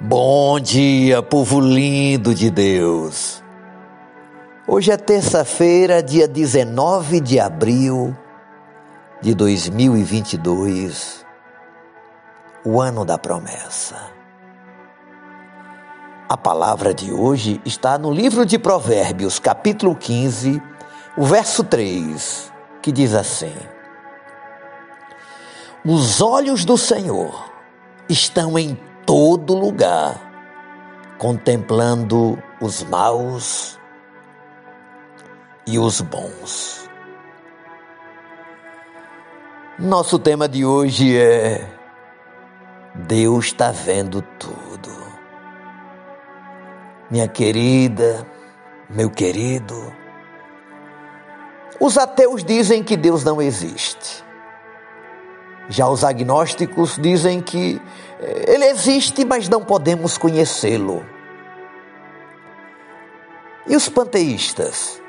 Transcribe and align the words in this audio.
Bom 0.00 0.60
dia, 0.60 1.20
povo 1.20 1.58
lindo 1.58 2.32
de 2.32 2.50
Deus. 2.50 3.42
Hoje 4.64 4.92
é 4.92 4.96
terça-feira, 4.96 6.00
dia 6.00 6.28
19 6.28 7.18
de 7.18 7.40
abril 7.40 8.16
de 9.20 9.34
2022, 9.34 11.26
o 12.64 12.80
ano 12.80 13.04
da 13.04 13.18
promessa. 13.18 13.96
A 16.28 16.36
palavra 16.36 16.94
de 16.94 17.12
hoje 17.12 17.60
está 17.64 17.98
no 17.98 18.12
livro 18.12 18.46
de 18.46 18.56
Provérbios, 18.56 19.40
capítulo 19.40 19.96
15, 19.96 20.62
o 21.16 21.24
verso 21.24 21.64
3, 21.64 22.52
que 22.80 22.92
diz 22.92 23.14
assim: 23.14 23.56
Os 25.84 26.20
olhos 26.20 26.64
do 26.64 26.78
Senhor 26.78 27.50
estão 28.08 28.56
em 28.56 28.78
todo 29.08 29.54
lugar, 29.54 30.20
contemplando 31.16 32.38
os 32.60 32.84
maus 32.84 33.80
e 35.66 35.78
os 35.78 36.02
bons. 36.02 36.86
Nosso 39.78 40.18
tema 40.18 40.46
de 40.46 40.62
hoje 40.62 41.16
é 41.16 41.66
Deus 42.94 43.46
está 43.46 43.72
vendo 43.72 44.20
tudo. 44.38 44.90
Minha 47.10 47.28
querida, 47.28 48.26
meu 48.90 49.08
querido, 49.08 49.90
os 51.80 51.96
ateus 51.96 52.44
dizem 52.44 52.84
que 52.84 52.94
Deus 52.94 53.24
não 53.24 53.40
existe. 53.40 54.27
Já 55.68 55.86
os 55.86 56.02
agnósticos 56.02 56.96
dizem 56.98 57.40
que 57.42 57.80
eh, 58.20 58.54
ele 58.54 58.64
existe, 58.66 59.24
mas 59.24 59.48
não 59.48 59.62
podemos 59.62 60.16
conhecê-lo. 60.16 61.04
E 63.66 63.76
os 63.76 63.88
panteístas? 63.88 65.00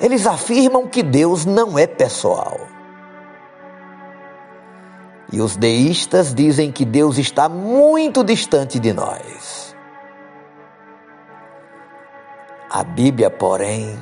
Eles 0.00 0.26
afirmam 0.26 0.88
que 0.88 1.02
Deus 1.02 1.44
não 1.44 1.78
é 1.78 1.86
pessoal. 1.86 2.58
E 5.32 5.40
os 5.40 5.56
deístas 5.56 6.34
dizem 6.34 6.72
que 6.72 6.84
Deus 6.84 7.16
está 7.16 7.48
muito 7.48 8.24
distante 8.24 8.80
de 8.80 8.92
nós. 8.92 9.74
A 12.68 12.82
Bíblia, 12.82 13.30
porém, 13.30 13.96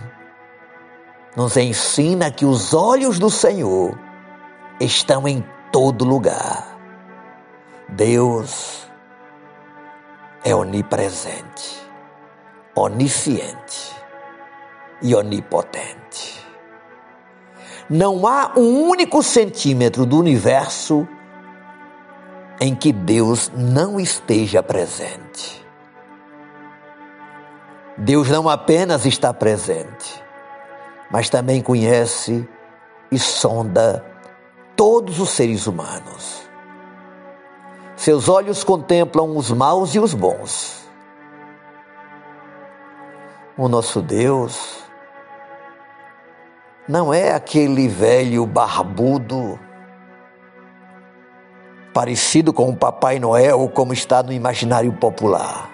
nos 1.36 1.56
ensina 1.58 2.30
que 2.30 2.46
os 2.46 2.72
olhos 2.72 3.18
do 3.18 3.30
Senhor 3.30 3.98
estão 4.80 5.28
em 5.28 5.44
todo 5.72 6.04
lugar. 6.04 6.78
Deus 7.88 8.86
é 10.44 10.54
onipresente, 10.54 11.82
onisciente 12.74 13.96
e 15.00 15.14
onipotente. 15.14 16.46
Não 17.88 18.26
há 18.26 18.52
um 18.56 18.88
único 18.88 19.22
centímetro 19.22 20.06
do 20.06 20.18
universo 20.18 21.08
em 22.60 22.74
que 22.74 22.92
Deus 22.92 23.50
não 23.54 23.98
esteja 23.98 24.62
presente. 24.62 25.66
Deus 27.96 28.28
não 28.28 28.48
apenas 28.48 29.04
está 29.04 29.34
presente, 29.34 30.22
mas 31.10 31.28
também 31.28 31.60
conhece 31.60 32.48
e 33.10 33.18
sonda 33.18 34.11
todos 34.76 35.20
os 35.20 35.30
seres 35.30 35.66
humanos. 35.66 36.42
Seus 37.96 38.28
olhos 38.28 38.64
contemplam 38.64 39.36
os 39.36 39.50
maus 39.50 39.94
e 39.94 39.98
os 39.98 40.14
bons. 40.14 40.82
O 43.56 43.68
nosso 43.68 44.00
Deus 44.00 44.82
não 46.88 47.14
é 47.14 47.32
aquele 47.32 47.86
velho 47.86 48.44
barbudo 48.44 49.58
parecido 51.92 52.52
com 52.52 52.70
o 52.70 52.76
Papai 52.76 53.18
Noel, 53.18 53.68
como 53.68 53.92
está 53.92 54.22
no 54.22 54.32
imaginário 54.32 54.92
popular. 54.94 55.70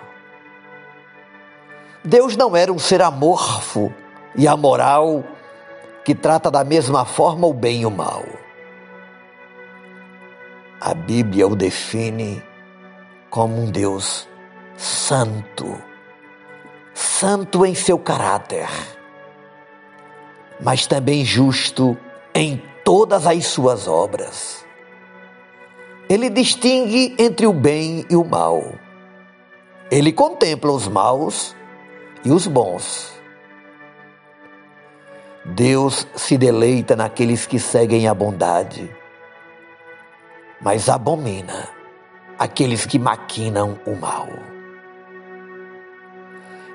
Deus 2.04 2.36
não 2.36 2.56
era 2.56 2.72
um 2.72 2.78
ser 2.78 3.02
amorfo 3.02 3.92
e 4.36 4.46
amoral 4.46 5.22
que 6.04 6.14
trata 6.14 6.50
da 6.50 6.64
mesma 6.64 7.04
forma 7.04 7.46
o 7.46 7.52
bem 7.52 7.82
e 7.82 7.86
o 7.86 7.90
mal. 7.90 8.24
A 10.80 10.94
Bíblia 10.94 11.48
o 11.48 11.56
define 11.56 12.40
como 13.30 13.60
um 13.60 13.68
Deus 13.68 14.28
santo, 14.76 15.76
santo 16.94 17.66
em 17.66 17.74
seu 17.74 17.98
caráter, 17.98 18.68
mas 20.60 20.86
também 20.86 21.24
justo 21.24 21.98
em 22.32 22.62
todas 22.84 23.26
as 23.26 23.44
suas 23.46 23.88
obras. 23.88 24.64
Ele 26.08 26.30
distingue 26.30 27.12
entre 27.18 27.44
o 27.44 27.52
bem 27.52 28.06
e 28.08 28.14
o 28.14 28.24
mal. 28.24 28.62
Ele 29.90 30.12
contempla 30.12 30.70
os 30.70 30.86
maus 30.86 31.56
e 32.24 32.30
os 32.30 32.46
bons. 32.46 33.12
Deus 35.44 36.06
se 36.14 36.38
deleita 36.38 36.94
naqueles 36.94 37.46
que 37.46 37.58
seguem 37.58 38.06
a 38.06 38.14
bondade 38.14 38.96
mas 40.60 40.88
abomina 40.88 41.68
aqueles 42.38 42.86
que 42.86 42.98
maquinam 42.98 43.78
o 43.86 43.94
mal. 43.94 44.28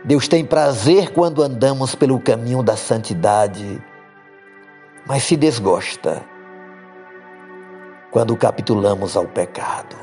Deus 0.04 0.28
tem 0.28 0.46
prazer 0.46 1.12
quando 1.14 1.42
andamos 1.42 1.96
pelo 1.96 2.20
caminho 2.20 2.62
da 2.62 2.76
santidade, 2.76 3.82
mas 5.06 5.24
se 5.24 5.38
desgosta 5.38 6.24
quando 8.12 8.36
capitulamos 8.36 9.16
ao 9.16 9.26
pecado. 9.26 9.96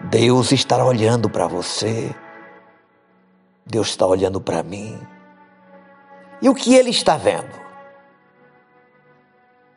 Deus 0.00 0.52
está 0.52 0.84
olhando 0.84 1.30
para 1.30 1.46
você, 1.46 2.14
Deus 3.64 3.88
está 3.88 4.06
olhando 4.06 4.40
para 4.40 4.62
mim. 4.62 5.00
E 6.42 6.48
o 6.48 6.54
que 6.54 6.74
Ele 6.74 6.90
está 6.90 7.16
vendo? 7.16 7.62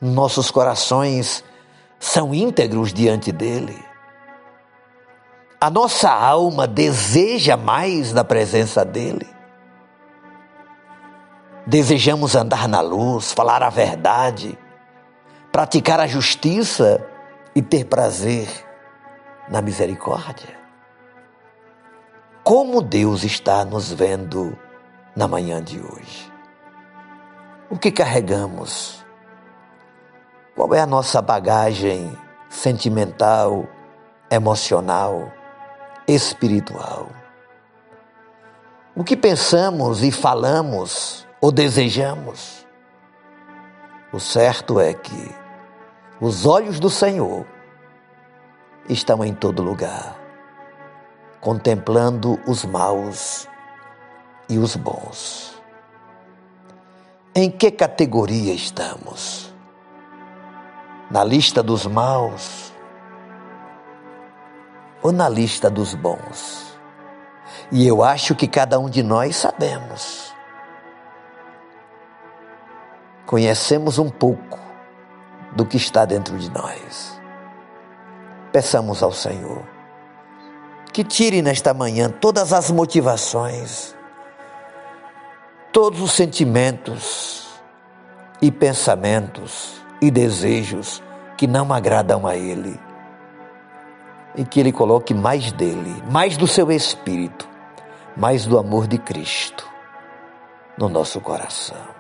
Nossos 0.06 0.52
corações 0.52 1.44
são 2.00 2.34
íntegros 2.34 2.94
diante 2.94 3.32
dele. 3.32 3.84
A 5.60 5.70
nossa 5.70 6.12
alma 6.12 6.68
deseja 6.68 7.58
mais 7.58 8.14
da 8.14 8.24
presença 8.24 8.84
dele. 8.84 9.28
Desejamos 11.66 12.36
andar 12.36 12.68
na 12.68 12.82
luz, 12.82 13.32
falar 13.32 13.64
a 13.64 13.70
verdade, 13.70 14.58
praticar 15.52 16.00
a 16.00 16.06
justiça 16.06 17.04
e 17.56 17.62
ter 17.62 17.86
prazer 17.86 18.48
na 19.50 19.62
misericórdia. 19.62 20.56
Como 22.44 22.82
Deus 22.82 23.24
está 23.24 23.66
nos 23.66 23.92
vendo 23.92 24.56
na 25.16 25.28
manhã 25.28 25.64
de 25.64 25.80
hoje? 25.80 26.32
O 27.70 27.80
que 27.80 27.92
carregamos? 27.92 29.05
Qual 30.56 30.74
é 30.74 30.80
a 30.80 30.86
nossa 30.86 31.22
bagagem 31.22 32.18
sentimental, 32.50 33.68
emocional, 34.32 35.30
espiritual? 36.08 37.10
O 38.96 39.04
que 39.04 39.18
pensamos 39.18 40.02
e 40.02 40.12
falamos 40.14 41.28
ou 41.42 41.52
desejamos? 41.52 42.66
O 44.14 44.20
certo 44.20 44.80
é 44.80 44.94
que 44.94 45.36
os 46.22 46.46
olhos 46.46 46.80
do 46.80 46.90
Senhor 46.90 47.46
estão 48.88 49.25
em 49.25 49.34
todo 49.34 49.62
lugar, 49.62 50.18
contemplando 51.42 52.40
os 52.48 52.63
maus 52.63 53.46
e 54.48 54.58
os 54.58 54.78
bons. 54.78 55.62
Em 57.36 57.51
que 57.51 57.69
categoria 57.72 58.54
estamos? 58.54 59.54
Na 61.10 61.24
lista 61.24 61.62
dos 61.62 61.86
maus 61.86 62.74
ou 65.02 65.12
na 65.12 65.30
lista 65.30 65.69
dos 65.69 65.94
bons? 65.94 66.78
E 67.72 67.88
eu 67.88 68.04
acho 68.04 68.36
que 68.36 68.48
cada 68.48 68.80
um 68.80 68.90
de 68.90 69.02
nós 69.02 69.36
sabemos. 69.36 70.34
Conhecemos 73.25 73.98
um 73.98 74.10
pouco 74.10 74.60
do 75.56 75.66
que 75.66 75.78
está 75.78 76.06
dentro 76.06 76.38
de 76.38 76.50
nós. 76.52 77.19
Peçamos 78.51 79.01
ao 79.01 79.12
Senhor 79.12 79.75
que 80.96 81.04
tire 81.04 81.42
nesta 81.42 81.74
manhã 81.74 82.10
todas 82.10 82.54
as 82.54 82.72
motivações, 82.72 83.94
todos 85.74 86.00
os 86.00 86.13
sentimentos 86.13 87.48
e 88.42 88.50
pensamentos 88.50 89.85
e 90.01 90.12
desejos 90.12 91.01
que 91.38 91.47
não 91.47 91.74
agradam 91.74 92.25
a 92.27 92.36
Ele. 92.36 92.80
e 94.38 94.44
que 94.44 94.59
Ele 94.59 94.71
coloque 94.71 95.13
mais 95.13 95.51
dele, 95.53 96.03
mais 96.12 96.38
do 96.38 96.45
seu 96.47 96.71
Espírito, 96.71 97.47
mais 98.15 98.45
do 98.45 98.57
amor 98.57 98.88
de 98.88 98.97
Cristo 98.97 99.65
no 100.77 100.89
nosso 100.89 101.21
coração. 101.21 101.95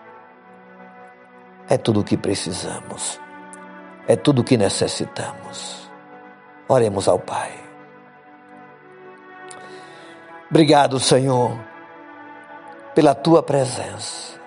É 1.69 1.77
tudo 1.77 2.01
o 2.01 2.03
que 2.03 2.17
precisamos, 2.17 3.19
é 4.07 4.15
tudo 4.15 4.41
o 4.41 4.43
que 4.43 4.57
necessitamos. 4.57 5.89
Oremos 6.67 7.07
ao 7.07 7.19
Pai. 7.19 7.51
Obrigado, 10.49 10.99
Senhor, 10.99 11.57
pela 12.93 13.15
tua 13.15 13.41
presença. 13.41 14.39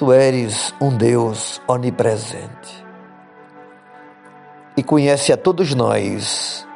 Tu 0.00 0.10
eres 0.14 0.74
um 0.80 0.96
Deus 0.96 1.60
onipresente 1.68 2.86
e 4.74 4.82
conhece 4.82 5.30
a 5.30 5.36
todos 5.36 5.74
nós 5.74 6.66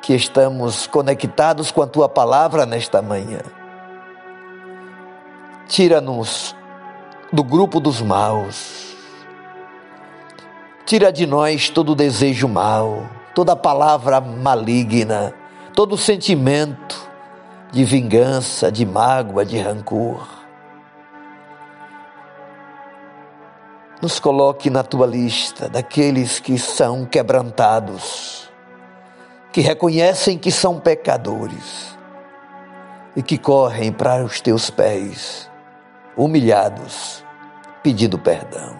que 0.00 0.14
estamos 0.14 0.86
conectados 0.86 1.72
com 1.72 1.82
a 1.82 1.86
tua 1.88 2.08
palavra 2.08 2.64
nesta 2.64 3.02
manhã. 3.02 3.40
Tira-nos 5.66 6.54
do 7.32 7.42
grupo 7.42 7.80
dos 7.80 8.00
maus. 8.00 8.94
Tira 10.86 11.12
de 11.12 11.26
nós 11.26 11.70
todo 11.70 11.96
desejo 11.96 12.46
mau, 12.46 13.04
toda 13.34 13.56
palavra 13.56 14.20
maligna, 14.20 15.34
todo 15.74 15.96
sentimento 15.96 17.10
de 17.72 17.82
vingança, 17.82 18.70
de 18.70 18.86
mágoa, 18.86 19.44
de 19.44 19.58
rancor. 19.58 20.39
Nos 24.00 24.18
coloque 24.18 24.70
na 24.70 24.82
tua 24.82 25.06
lista 25.06 25.68
daqueles 25.68 26.38
que 26.38 26.58
são 26.58 27.04
quebrantados, 27.04 28.50
que 29.52 29.60
reconhecem 29.60 30.38
que 30.38 30.50
são 30.50 30.80
pecadores 30.80 31.96
e 33.14 33.22
que 33.22 33.36
correm 33.36 33.92
para 33.92 34.24
os 34.24 34.40
teus 34.40 34.70
pés, 34.70 35.50
humilhados, 36.16 37.24
pedindo 37.82 38.18
perdão. 38.18 38.76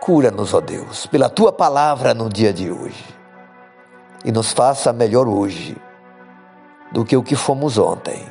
Cura-nos, 0.00 0.52
ó 0.52 0.60
Deus, 0.60 1.06
pela 1.06 1.30
tua 1.30 1.52
palavra 1.52 2.12
no 2.12 2.28
dia 2.28 2.52
de 2.52 2.70
hoje 2.70 3.04
e 4.24 4.30
nos 4.30 4.52
faça 4.52 4.92
melhor 4.92 5.26
hoje 5.26 5.76
do 6.92 7.04
que 7.04 7.16
o 7.16 7.22
que 7.22 7.34
fomos 7.34 7.76
ontem. 7.78 8.24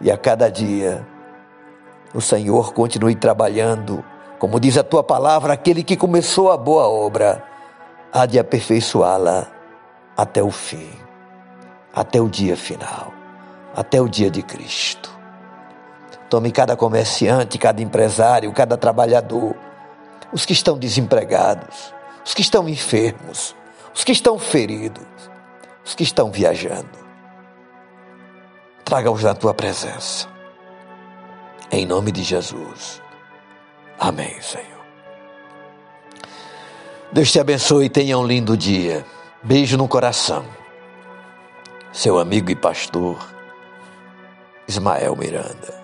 E 0.00 0.10
a 0.10 0.16
cada 0.16 0.50
dia, 0.50 1.04
o 2.14 2.20
Senhor 2.20 2.72
continue 2.72 3.14
trabalhando, 3.14 4.04
como 4.38 4.58
diz 4.58 4.78
a 4.78 4.84
tua 4.84 5.02
palavra, 5.02 5.52
aquele 5.52 5.82
que 5.82 5.96
começou 5.96 6.50
a 6.50 6.56
boa 6.56 6.88
obra, 6.88 7.44
há 8.12 8.24
de 8.24 8.38
aperfeiçoá-la 8.38 9.46
até 10.16 10.42
o 10.42 10.50
fim, 10.50 10.90
até 11.92 12.20
o 12.20 12.28
dia 12.28 12.56
final, 12.56 13.12
até 13.74 14.00
o 14.00 14.08
dia 14.08 14.30
de 14.30 14.42
Cristo. 14.42 15.10
Tome 16.30 16.50
cada 16.50 16.76
comerciante, 16.76 17.58
cada 17.58 17.82
empresário, 17.82 18.52
cada 18.52 18.76
trabalhador, 18.76 19.54
os 20.32 20.44
que 20.44 20.52
estão 20.52 20.78
desempregados, 20.78 21.94
os 22.24 22.34
que 22.34 22.42
estão 22.42 22.68
enfermos, 22.68 23.54
os 23.94 24.04
que 24.04 24.12
estão 24.12 24.38
feridos, 24.38 25.06
os 25.84 25.94
que 25.94 26.02
estão 26.02 26.30
viajando. 26.30 27.08
Traga-os 28.84 29.22
na 29.22 29.34
tua 29.34 29.52
presença 29.52 30.37
em 31.70 31.86
nome 31.86 32.12
de 32.12 32.22
Jesus. 32.22 33.02
Amém, 33.98 34.40
Senhor. 34.40 34.78
Deus 37.12 37.32
te 37.32 37.40
abençoe 37.40 37.86
e 37.86 37.90
tenha 37.90 38.18
um 38.18 38.26
lindo 38.26 38.56
dia. 38.56 39.04
Beijo 39.42 39.76
no 39.76 39.88
coração. 39.88 40.44
Seu 41.92 42.18
amigo 42.18 42.50
e 42.50 42.56
pastor, 42.56 43.16
Ismael 44.68 45.16
Miranda. 45.16 45.77